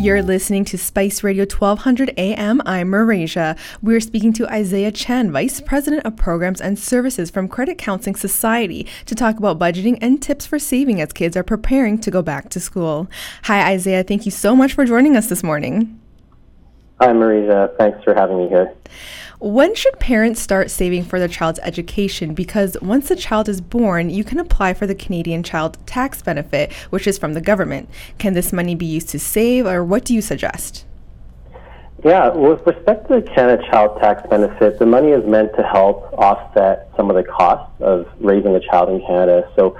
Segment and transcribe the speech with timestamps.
[0.00, 2.62] You're listening to Spice Radio 1200 AM.
[2.64, 3.58] I'm Marasia.
[3.82, 8.86] We're speaking to Isaiah Chan, Vice President of Programs and Services from Credit Counselling Society,
[9.04, 12.48] to talk about budgeting and tips for saving as kids are preparing to go back
[12.48, 13.10] to school.
[13.42, 14.02] Hi, Isaiah.
[14.02, 16.00] Thank you so much for joining us this morning.
[17.00, 17.74] Hi, Marisa.
[17.78, 18.74] Thanks for having me here.
[19.38, 22.34] When should parents start saving for their child's education?
[22.34, 26.70] Because once the child is born, you can apply for the Canadian Child Tax Benefit,
[26.90, 27.88] which is from the government.
[28.18, 30.84] Can this money be used to save, or what do you suggest?
[32.04, 36.12] Yeah, with respect to the Canada Child Tax Benefit, the money is meant to help
[36.18, 39.50] offset some of the costs of raising a child in Canada.
[39.56, 39.74] So,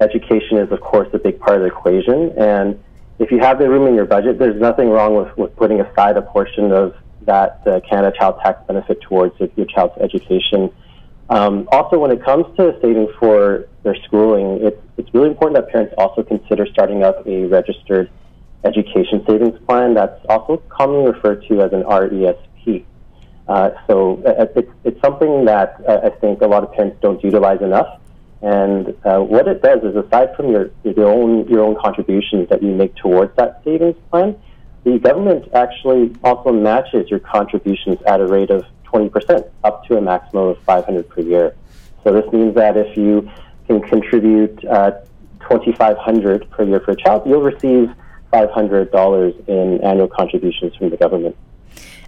[0.00, 2.32] education is, of course, a big part of the equation.
[2.36, 2.82] And
[3.18, 6.16] if you have the room in your budget, there's nothing wrong with, with putting aside
[6.16, 10.70] a portion of that uh, Canada Child Tax benefit towards your child's education.
[11.30, 15.72] Um, also, when it comes to saving for their schooling, it's, it's really important that
[15.72, 18.10] parents also consider starting up a registered
[18.64, 22.84] education savings plan that's also commonly referred to as an RESP.
[23.46, 27.22] Uh, so uh, it's, it's something that uh, I think a lot of parents don't
[27.22, 28.00] utilize enough.
[28.44, 32.62] And uh, what it does is, aside from your, your own your own contributions that
[32.62, 34.36] you make towards that savings plan,
[34.84, 40.00] the government actually also matches your contributions at a rate of 20%, up to a
[40.02, 41.56] maximum of 500 per year.
[42.02, 43.30] So this means that if you
[43.66, 44.90] can contribute uh,
[45.48, 47.88] 2,500 per year for a child, you'll receive
[48.30, 51.34] $500 in annual contributions from the government.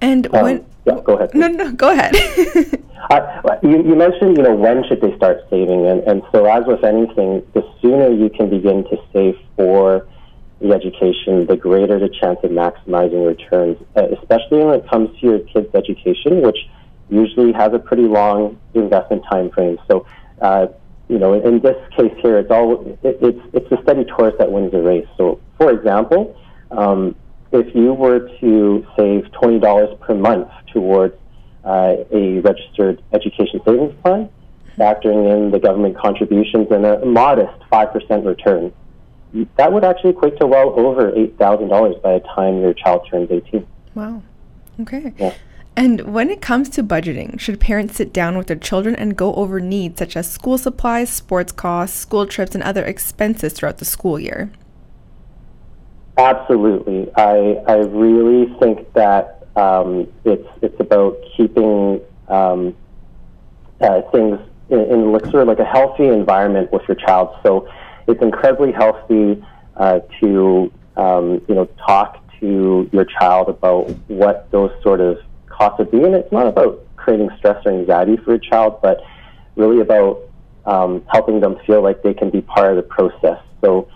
[0.00, 1.34] And um, when yeah, go ahead.
[1.34, 2.16] No, no, go ahead.
[3.10, 6.64] uh, you, you, mentioned, you know, when should they start saving, and, and so as
[6.66, 10.06] with anything, the sooner you can begin to save for
[10.60, 15.26] the education, the greater the chance of maximizing returns, uh, especially when it comes to
[15.26, 16.58] your kids' education, which
[17.10, 19.78] usually has a pretty long investment time frame.
[19.88, 20.06] So,
[20.40, 20.68] uh,
[21.08, 24.38] you know, in, in, this case here, it's all it, it's it's a steady tortoise
[24.38, 25.08] that wins the race.
[25.16, 26.36] So, for example,
[26.70, 27.16] um,
[27.52, 31.14] if you were to save twenty dollars per month towards
[31.64, 34.28] uh, a registered education savings plan,
[34.78, 38.72] factoring in the government contributions and a modest five percent return
[39.56, 43.66] that would actually equate to well over $8,000 by the time your child turns 18.
[43.94, 44.22] Wow.
[44.80, 45.12] Okay.
[45.18, 45.34] Yeah.
[45.76, 49.34] And when it comes to budgeting, should parents sit down with their children and go
[49.34, 53.84] over needs such as school supplies, sports costs, school trips, and other expenses throughout the
[53.84, 54.50] school year?
[56.16, 57.10] Absolutely.
[57.16, 62.76] I, I really think that um, it's, it's about keeping um,
[63.80, 64.38] uh, things
[64.68, 67.34] in, in of like a healthy environment with your child.
[67.42, 67.68] So
[68.06, 69.42] it's incredibly healthy
[69.76, 75.18] uh, to um, you know talk to your child about what those sort of
[75.48, 79.00] costs would be, and it's not about creating stress or anxiety for your child, but
[79.56, 80.20] really about
[80.66, 83.38] um, helping them feel like they can be part of the process.
[83.62, 83.88] So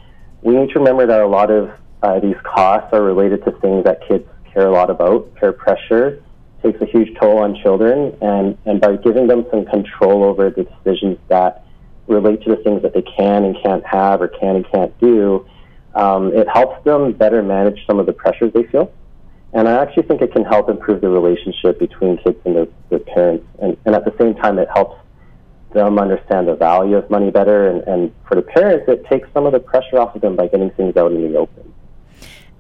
[0.43, 1.71] we need to remember that a lot of
[2.05, 5.35] uh, these costs are related to things that kids care a lot about.
[5.37, 6.23] Peer pressure
[6.63, 10.65] takes a huge toll on children, and, and by giving them some control over the
[10.65, 11.65] decisions that
[12.07, 15.47] relate to the things that they can and can't have or can and can't do,
[15.95, 18.93] um, it helps them better manage some of the pressures they feel.
[19.55, 22.99] And I actually think it can help improve the relationship between kids and their, their
[22.99, 23.47] parents.
[23.63, 25.01] And, and at the same time, it helps
[25.73, 27.69] them understand the value of money better.
[27.69, 30.49] And, and for the parents, it takes some of the pressure off of them by
[30.49, 31.74] getting things out in the open.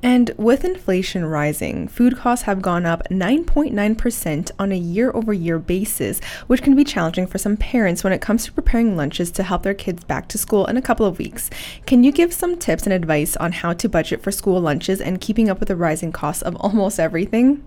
[0.04, 5.58] And with inflation rising, food costs have gone up 9.9% on a year over year
[5.58, 9.42] basis, which can be challenging for some parents when it comes to preparing lunches to
[9.42, 11.48] help their kids back to school in a couple of weeks.
[11.86, 15.22] Can you give some tips and advice on how to budget for school lunches and
[15.22, 17.64] keeping up with the rising costs of almost everything?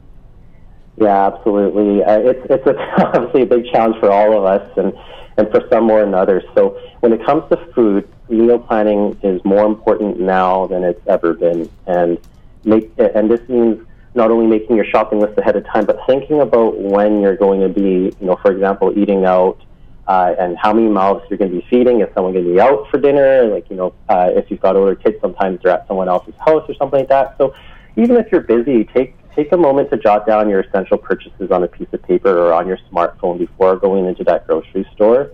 [0.97, 2.03] Yeah, absolutely.
[2.03, 2.77] Uh, it's it's a,
[3.17, 4.93] obviously a big challenge for all of us, and
[5.37, 6.43] and for some more than others.
[6.55, 11.33] So when it comes to food, meal planning is more important now than it's ever
[11.33, 12.17] been, and
[12.63, 16.41] make and this means not only making your shopping list ahead of time, but thinking
[16.41, 19.61] about when you're going to be, you know, for example, eating out.
[20.07, 21.99] Uh, and how many mouths you're going to be feeding?
[21.99, 23.43] Is someone going to be out for dinner?
[23.43, 26.63] Like, you know, uh, if you've got older kids, sometimes they're at someone else's house
[26.69, 27.35] or something like that.
[27.37, 27.53] So,
[27.97, 31.63] even if you're busy, take take a moment to jot down your essential purchases on
[31.63, 35.31] a piece of paper or on your smartphone before going into that grocery store.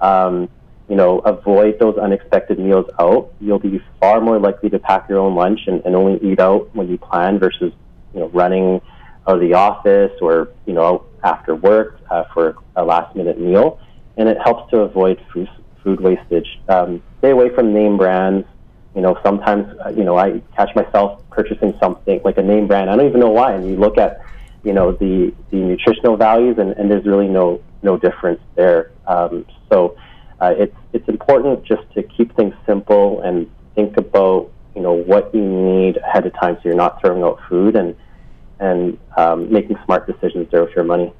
[0.00, 0.48] Um,
[0.88, 3.32] you know, avoid those unexpected meals out.
[3.40, 6.74] You'll be far more likely to pack your own lunch and, and only eat out
[6.74, 7.72] when you plan versus,
[8.12, 8.80] you know, running
[9.26, 13.80] out of the office or, you know, after work uh, for a last minute meal.
[14.16, 15.48] And it helps to avoid food,
[15.82, 16.60] food wastage.
[16.68, 18.46] Um, stay away from name brands.
[18.94, 22.90] You know, sometimes, uh, you know, I catch myself purchasing something like a name brand.
[22.90, 23.54] I don't even know why.
[23.54, 24.20] And you look at,
[24.62, 28.92] you know, the, the nutritional values and, and there's really no, no difference there.
[29.06, 29.96] Um, so,
[30.44, 35.34] uh, it's it's important just to keep things simple and think about you know what
[35.34, 37.96] you need ahead of time, so you're not throwing out food and
[38.60, 41.12] and um, making smart decisions there with your money.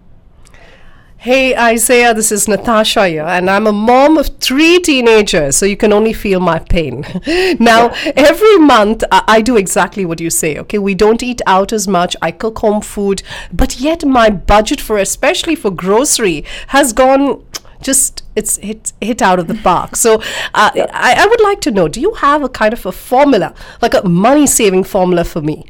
[1.17, 5.77] Hey Isaiah, this is Natasha here, and I'm a mom of three teenagers, so you
[5.77, 7.07] can only feel my pain.
[7.59, 10.79] now, every month I, I, do exactly what you say, okay?
[10.79, 14.99] We don't eat out as much, I cook home food, but yet my budget for,
[14.99, 17.43] especially for grocery, has gone
[17.81, 19.97] just it's hit hit out of the park.
[19.97, 20.17] So
[20.55, 23.55] uh, I, I would like to know: Do you have a kind of a formula,
[23.83, 25.67] like a money saving formula for me?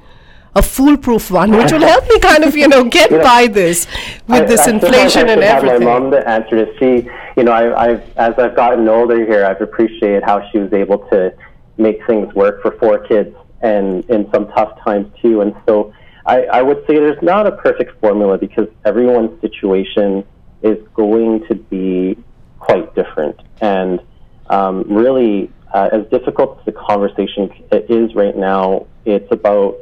[0.57, 3.47] a foolproof one, which will help me kind of, you know, get you know, by
[3.47, 3.87] this
[4.29, 5.81] with I, this I inflation and everything.
[5.81, 9.45] my mom to answer to she, you know, I, I've as I've gotten older here,
[9.45, 11.35] I've appreciated how she was able to
[11.77, 15.41] make things work for four kids and in some tough times too.
[15.41, 15.93] And so
[16.27, 20.25] I, I would say there's not a perfect formula because everyone's situation
[20.63, 22.17] is going to be
[22.65, 23.39] quite different.
[23.61, 24.01] And
[24.49, 29.77] um, really, uh, as difficult as the conversation is right now, it's about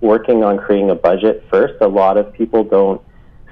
[0.00, 1.74] working on creating a budget first.
[1.80, 3.00] A lot of people don't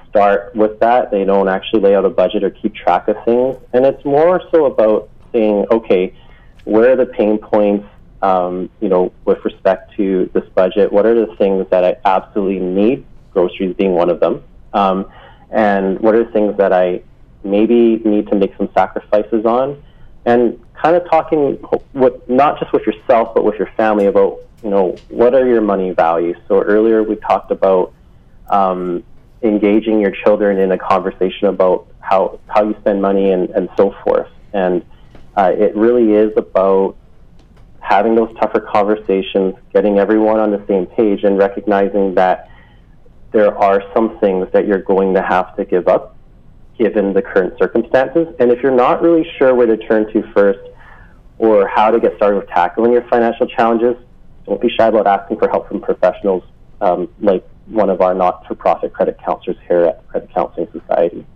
[0.09, 1.11] start with that.
[1.11, 3.57] They don't actually lay out a budget or keep track of things.
[3.73, 6.15] And it's more so about saying, okay,
[6.65, 7.87] where are the pain points,
[8.23, 10.93] um, you know, with respect to this budget?
[10.93, 14.43] What are the things that I absolutely need, groceries being one of them?
[14.73, 15.11] Um,
[15.51, 17.03] and what are the things that I
[17.51, 19.83] maybe need to make some sacrifices on?
[20.25, 24.71] And kind of talking with, not just with yourself, but with your family about you
[24.71, 26.37] know, what are your money values?
[26.49, 27.93] So earlier we talked about
[28.49, 29.05] um,
[29.43, 33.95] engaging your children in a conversation about how, how you spend money and, and so
[34.03, 34.29] forth.
[34.53, 34.85] And
[35.37, 36.97] uh, it really is about
[37.81, 42.51] having those tougher conversations, getting everyone on the same page, and recognizing that
[43.31, 46.16] there are some things that you're going to have to give up
[46.79, 48.29] given the current circumstances.
[48.39, 50.61] And if you're not really sure where to turn to first
[51.39, 53.97] or how to get started with tackling your financial challenges,
[54.47, 56.45] don't be shy about asking for help from professionals
[56.81, 61.27] um, like one of our not-for-profit credit counselors here at Credit Counselling Society.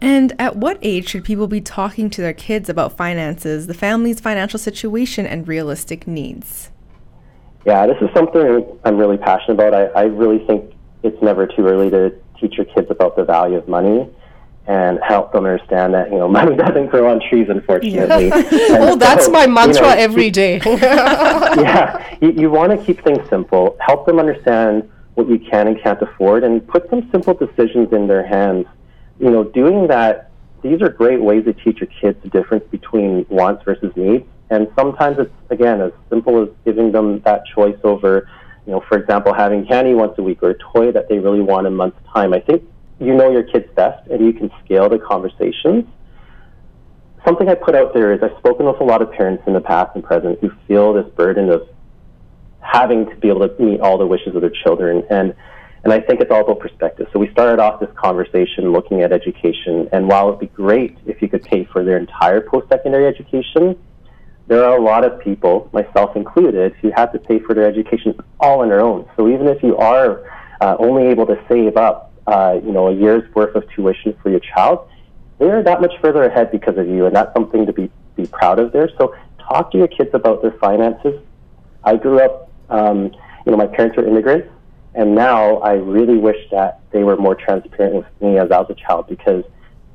[0.00, 4.20] And at what age should people be talking to their kids about finances, the family's
[4.20, 6.70] financial situation, and realistic needs?
[7.64, 9.74] Yeah, this is something I'm really passionate about.
[9.74, 10.72] I, I really think
[11.02, 14.08] it's never too early to teach your kids about the value of money
[14.66, 18.32] and help them understand that you know money doesn't grow on trees, unfortunately.
[18.56, 18.78] Yeah.
[18.80, 20.60] oh, that's my mantra you know, every day.
[20.64, 23.76] yeah, you, you want to keep things simple.
[23.80, 28.06] Help them understand what you can and can't afford, and put some simple decisions in
[28.06, 28.66] their hands.
[29.20, 30.30] You know, doing that.
[30.62, 34.24] These are great ways to teach your kids the difference between wants versus needs.
[34.50, 38.28] And sometimes it's again as simple as giving them that choice over,
[38.66, 41.40] you know, for example, having candy once a week or a toy that they really
[41.40, 42.32] want in a month's time.
[42.32, 42.64] I think
[42.98, 45.84] you know your kids best and you can scale the conversations.
[47.24, 49.60] Something I put out there is I've spoken with a lot of parents in the
[49.60, 51.68] past and present who feel this burden of
[52.60, 55.34] having to be able to meet all the wishes of their children and
[55.84, 57.06] and I think it's all about perspective.
[57.12, 61.22] So we started off this conversation looking at education, and while it'd be great if
[61.22, 63.78] you could pay for their entire post-secondary education,
[64.48, 68.18] there are a lot of people, myself included, who have to pay for their education
[68.40, 69.08] all on their own.
[69.16, 70.24] So even if you are
[70.60, 74.30] uh, only able to save up uh, you know, a year's worth of tuition for
[74.30, 74.88] your child,
[75.38, 78.58] they're that much further ahead because of you, and that's something to be, be proud
[78.58, 78.90] of there.
[78.98, 81.20] So talk to your kids about their finances.
[81.84, 83.12] I grew up, um,
[83.44, 84.48] you know, my parents were immigrants,
[84.94, 88.70] and now I really wish that they were more transparent with me as I was
[88.70, 89.44] a child because,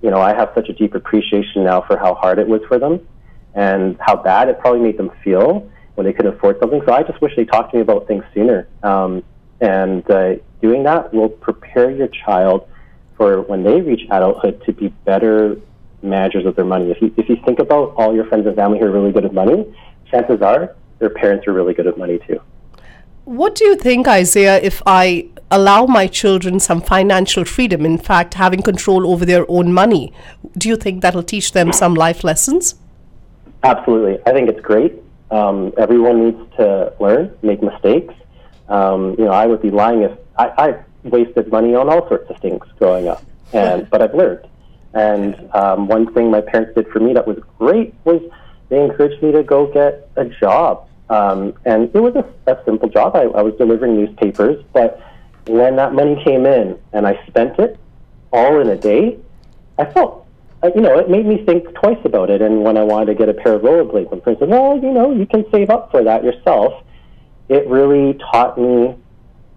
[0.01, 2.77] you know, I have such a deep appreciation now for how hard it was for
[2.77, 3.05] them
[3.53, 6.81] and how bad it probably made them feel when they couldn't afford something.
[6.85, 8.67] So I just wish they talked to me about things sooner.
[8.83, 9.23] Um,
[9.61, 12.67] and uh, doing that will prepare your child
[13.15, 15.55] for when they reach adulthood to be better
[16.01, 16.89] managers of their money.
[16.89, 19.25] If you, if you think about all your friends and family who are really good
[19.25, 19.71] at money,
[20.09, 22.41] chances are their parents are really good at money too.
[23.25, 28.33] What do you think, Isaiah, if I allow my children some financial freedom, in fact,
[28.33, 30.11] having control over their own money?
[30.57, 32.75] Do you think that'll teach them some life lessons?
[33.63, 34.19] Absolutely.
[34.25, 34.93] I think it's great.
[35.29, 38.13] Um, everyone needs to learn, make mistakes,
[38.69, 42.29] um, you know, I would be lying if I, I wasted money on all sorts
[42.29, 44.47] of things growing up, and but I've learned.
[44.93, 48.21] And um, one thing my parents did for me that was great was
[48.69, 50.87] they encouraged me to go get a job.
[51.09, 53.15] Um, and it was a, a simple job.
[53.15, 55.01] I, I was delivering newspapers, but
[55.47, 57.77] when that money came in and I spent it
[58.31, 59.17] all in a day,
[59.77, 60.25] I felt,
[60.63, 62.41] uh, you know, it made me think twice about it.
[62.41, 64.91] And when I wanted to get a pair of rollerblades, my friend said, well, you
[64.91, 66.83] know, you can save up for that yourself
[67.51, 68.95] it really taught me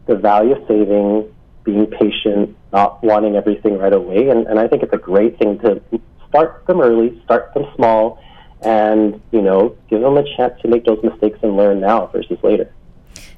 [0.07, 1.33] the value of saving,
[1.63, 4.29] being patient, not wanting everything right away.
[4.31, 5.81] And, and I think it's a great thing to
[6.29, 8.21] start them early, start them small,
[8.63, 12.39] and you know give them a chance to make those mistakes and learn now versus
[12.43, 12.73] later.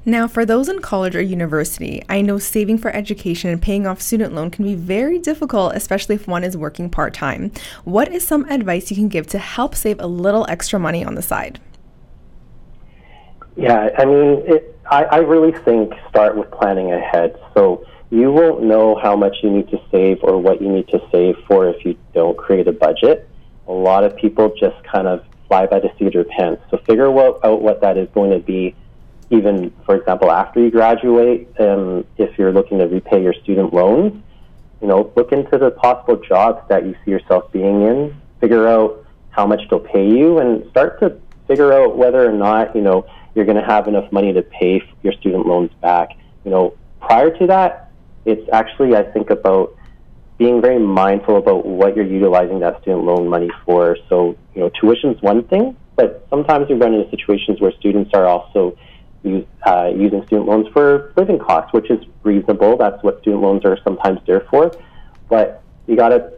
[0.05, 4.01] Now, for those in college or university, I know saving for education and paying off
[4.01, 7.51] student loan can be very difficult, especially if one is working part time.
[7.83, 11.15] What is some advice you can give to help save a little extra money on
[11.15, 11.59] the side?
[13.57, 17.39] Yeah, I mean, it, I, I really think start with planning ahead.
[17.53, 21.01] So you won't know how much you need to save or what you need to
[21.11, 23.27] save for if you don't create a budget.
[23.67, 26.61] A lot of people just kind of fly by the seat of their pants.
[26.69, 28.75] So figure what, out what that is going to be
[29.29, 34.23] even, for example, after you graduate, um, if you're looking to repay your student loans,
[34.81, 39.05] you know, look into the possible jobs that you see yourself being in, figure out
[39.31, 43.05] how much they'll pay you, and start to figure out whether or not, you know,
[43.37, 46.09] you're going to have enough money to pay your student loans back.
[46.43, 47.91] You know, prior to that,
[48.25, 49.75] it's actually, I think, about
[50.39, 53.95] being very mindful about what you're utilizing that student loan money for.
[54.09, 58.25] So, you know, tuition's one thing, but sometimes you run into situations where students are
[58.25, 58.75] also
[59.23, 62.75] use, uh, using student loans for living costs, which is reasonable.
[62.75, 64.71] That's what student loans are sometimes there for.
[65.29, 66.33] But you gotta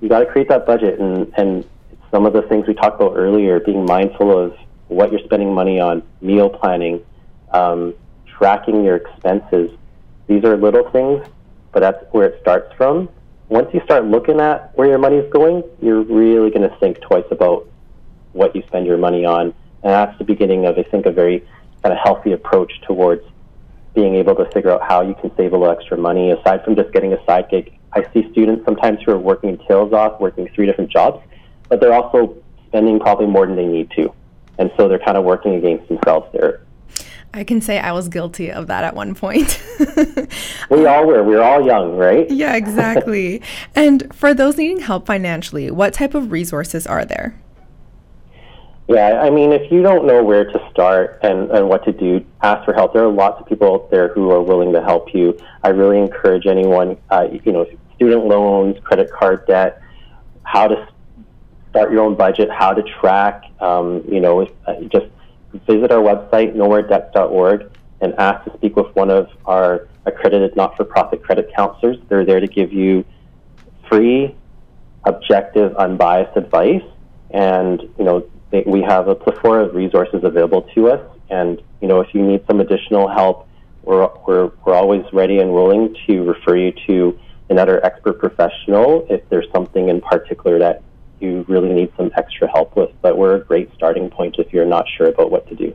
[0.00, 1.64] you gotta create that budget, and and
[2.10, 4.56] some of the things we talked about earlier, being mindful of
[4.88, 7.04] what you're spending money on, meal planning,
[7.52, 7.94] um,
[8.26, 9.70] tracking your expenses.
[10.26, 11.26] These are little things,
[11.72, 13.08] but that's where it starts from.
[13.48, 17.00] Once you start looking at where your money is going, you're really going to think
[17.00, 17.68] twice about
[18.32, 21.46] what you spend your money on, and that's the beginning of, I think, a very
[21.82, 23.22] kind of healthy approach towards
[23.94, 26.76] being able to figure out how you can save a little extra money aside from
[26.76, 27.78] just getting a side gig.
[27.92, 31.24] I see students sometimes who are working tails off, working three different jobs,
[31.68, 34.12] but they're also spending probably more than they need to.
[34.58, 36.62] And so they're kind of working against themselves there.
[37.34, 39.62] I can say I was guilty of that at one point.
[40.70, 41.22] we all were.
[41.22, 42.30] We were all young, right?
[42.30, 43.42] Yeah, exactly.
[43.74, 47.38] and for those needing help financially, what type of resources are there?
[48.88, 52.24] Yeah, I mean, if you don't know where to start and, and what to do,
[52.42, 52.92] ask for help.
[52.92, 55.36] There are lots of people out there who are willing to help you.
[55.64, 59.82] I really encourage anyone, uh, you know, student loans, credit card debt,
[60.44, 60.88] how to
[61.76, 65.06] start your own budget, how to track, um, you know, uh, just
[65.66, 71.50] visit our website, nomoredebts.org, and ask to speak with one of our accredited not-for-profit credit
[71.54, 71.98] counselors.
[72.08, 73.04] They're there to give you
[73.90, 74.34] free,
[75.04, 76.82] objective, unbiased advice.
[77.30, 78.26] And, you know,
[78.64, 81.18] we have a plethora of resources available to us.
[81.28, 83.48] And you know, if you need some additional help,
[83.82, 87.18] we're we're we're always ready and willing to refer you to
[87.50, 90.82] another expert professional if there's something in particular that
[91.20, 92.90] you really need some extra help with.
[93.02, 95.74] But we're a great starting point if you're not sure about what to do.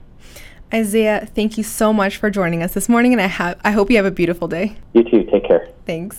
[0.74, 3.89] Isaiah, thank you so much for joining us this morning, and I have I hope
[3.89, 4.77] you have a beautiful day.
[4.93, 5.24] You too.
[5.31, 5.67] Take care.
[5.86, 6.10] Thanks.